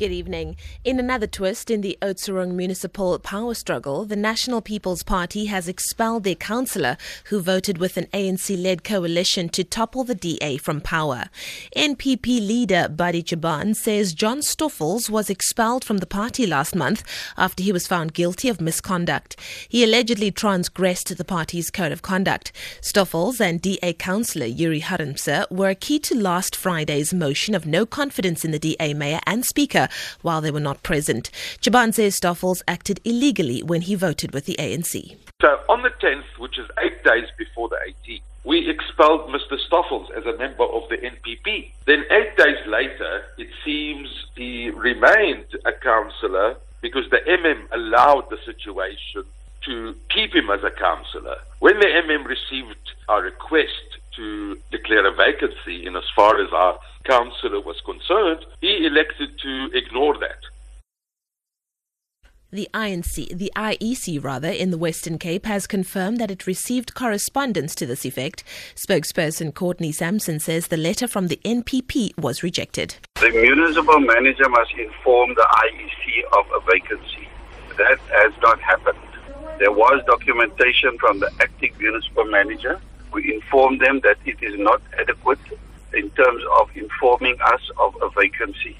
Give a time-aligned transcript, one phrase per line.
[0.00, 0.56] Good evening.
[0.82, 6.24] In another twist in the Oudtshoorn municipal power struggle, the National People's Party has expelled
[6.24, 6.96] their councillor
[7.26, 11.24] who voted with an ANC-led coalition to topple the DA from power.
[11.76, 17.02] NPP leader Buddy Jabaan says John Stoffels was expelled from the party last month
[17.36, 19.36] after he was found guilty of misconduct.
[19.68, 22.52] He allegedly transgressed the party's code of conduct.
[22.80, 28.46] Stoffels and DA councillor Yuri Harmse were key to last Friday's motion of no confidence
[28.46, 29.88] in the DA mayor and speaker
[30.22, 31.30] while they were not present.
[31.60, 35.16] Jabaan says Stoffels acted illegally when he voted with the ANC.
[35.40, 39.58] So on the 10th, which is eight days before the 18th, we expelled Mr.
[39.68, 41.72] Stoffels as a member of the NPP.
[41.86, 48.38] Then eight days later, it seems he remained a councillor because the MM allowed the
[48.44, 49.24] situation
[49.66, 51.36] to keep him as a councillor.
[51.58, 52.76] When the MM received
[53.08, 53.89] our request
[54.20, 59.70] to declare a vacancy in as far as our councillor was concerned, he elected to
[59.72, 60.40] ignore that.
[62.52, 67.74] The INC, the IEC rather, in the Western Cape has confirmed that it received correspondence
[67.76, 68.44] to this effect.
[68.74, 72.96] Spokesperson Courtney Sampson says the letter from the NPP was rejected.
[73.20, 77.28] The municipal manager must inform the IEC of a vacancy.
[77.78, 78.98] That has not happened.
[79.60, 82.80] There was documentation from the acting municipal manager
[83.12, 85.40] we inform them that it is not adequate
[85.94, 88.76] in terms of informing us of a vacancy.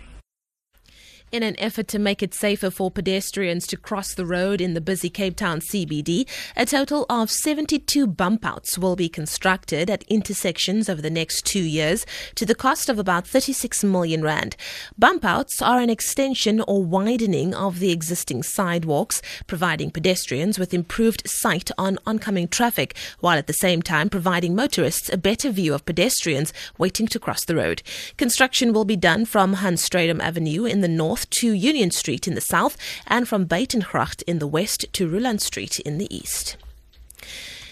[1.33, 4.81] In an effort to make it safer for pedestrians to cross the road in the
[4.81, 10.89] busy Cape Town CBD, a total of 72 bump outs will be constructed at intersections
[10.89, 14.57] over the next two years to the cost of about 36 million rand.
[14.99, 21.31] Bump outs are an extension or widening of the existing sidewalks, providing pedestrians with improved
[21.31, 25.87] sight on oncoming traffic, while at the same time providing motorists a better view of
[25.87, 27.85] pedestrians waiting to cross the road.
[28.17, 32.35] Construction will be done from Hans Strydom Avenue in the north to Union Street in
[32.35, 32.77] the south
[33.07, 36.57] and from Buitengracht in the west to Roeland Street in the east.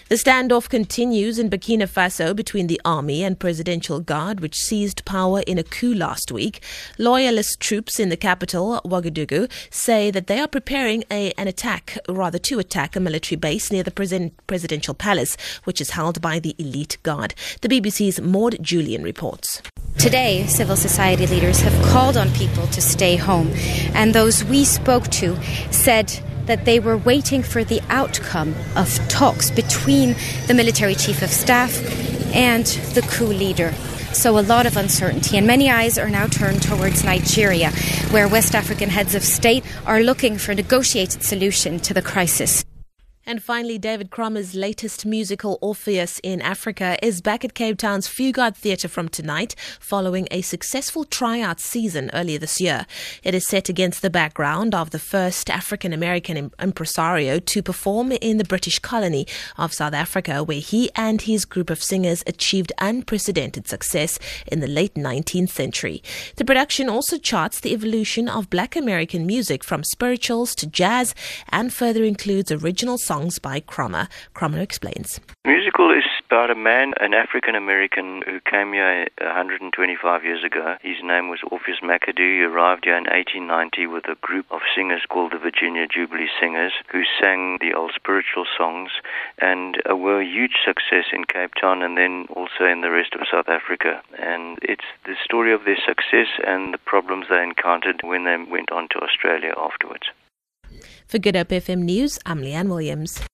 [0.09, 5.41] The standoff continues in Burkina Faso between the army and presidential guard, which seized power
[5.41, 6.63] in a coup last week.
[6.97, 12.39] Loyalist troops in the capital, Ouagadougou, say that they are preparing a, an attack, rather
[12.39, 16.97] to attack a military base near the presidential palace, which is held by the elite
[17.03, 17.35] guard.
[17.61, 19.61] The BBC's Maud Jullien reports.
[19.99, 23.51] Today, civil society leaders have called on people to stay home,
[23.93, 25.37] and those we spoke to
[25.71, 30.15] said that they were waiting for the outcome of talks between
[30.47, 31.83] the military chief of staff
[32.33, 32.65] and
[32.95, 33.73] the coup leader.
[34.13, 37.71] So, a lot of uncertainty, and many eyes are now turned towards Nigeria,
[38.11, 42.63] where West African heads of state are looking for a negotiated solution to the crisis.
[43.29, 48.55] And finally, David Kramer's latest musical, Orpheus in Africa, is back at Cape Town's Fugard
[48.55, 52.87] Theatre from tonight, following a successful tryout season earlier this year.
[53.21, 58.39] It is set against the background of the first African American impresario to perform in
[58.39, 59.27] the British colony
[59.59, 64.65] of South Africa, where he and his group of singers achieved unprecedented success in the
[64.65, 66.01] late 19th century.
[66.37, 71.13] The production also charts the evolution of black American music from spirituals to jazz
[71.49, 74.07] and further includes original songs songs by Kramer.
[74.33, 75.19] Kramer explains.
[75.43, 80.77] Musical is about a man, an African American who came here 125 years ago.
[80.81, 82.39] His name was Orpheus McAdoo.
[82.39, 86.71] He arrived here in 1890 with a group of singers called the Virginia Jubilee Singers
[86.91, 88.91] who sang the old spiritual songs
[89.39, 93.15] and uh, were a huge success in Cape Town and then also in the rest
[93.15, 94.01] of South Africa.
[94.17, 98.71] And it's the story of their success and the problems they encountered when they went
[98.71, 100.07] on to Australia afterwards.
[101.09, 103.29] For Good Hope FM News, I'm Leanne Williams.